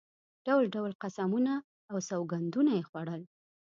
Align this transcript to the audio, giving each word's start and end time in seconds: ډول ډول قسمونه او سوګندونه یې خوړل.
ډول 0.45 0.65
ډول 0.75 0.91
قسمونه 1.03 1.53
او 1.91 1.97
سوګندونه 2.09 2.71
یې 2.77 2.83
خوړل. 2.89 3.21